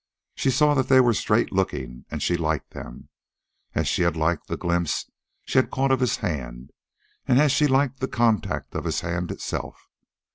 She 0.33 0.49
saw 0.49 0.73
that 0.73 0.87
they 0.87 0.99
were 0.99 1.13
straight 1.13 1.51
looking, 1.53 2.05
and 2.09 2.23
she 2.23 2.35
liked 2.35 2.71
them, 2.71 3.09
as 3.75 3.87
she 3.87 4.01
had 4.01 4.17
liked 4.17 4.47
the 4.47 4.57
glimpse 4.57 5.07
she 5.45 5.59
had 5.59 5.69
caught 5.69 5.91
of 5.91 5.99
his 5.99 6.15
hand, 6.17 6.71
and 7.27 7.37
as 7.39 7.51
she 7.51 7.67
liked 7.67 7.99
the 7.99 8.07
contact 8.07 8.73
of 8.73 8.85
his 8.85 9.01
hand 9.01 9.29
itself. 9.29 9.79